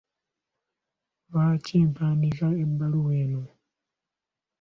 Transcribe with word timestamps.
Lwaki 1.29 1.75
mpandiika 1.89 2.47
ebbaluwa 2.63 3.11
eno? 3.23 3.41